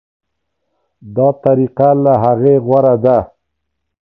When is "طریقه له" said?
1.43-2.13